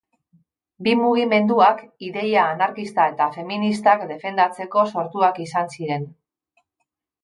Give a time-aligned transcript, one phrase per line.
[0.87, 6.15] Bi mugimenduak ideia anarkista eta feministak defendatzeko sortuak izan ziren.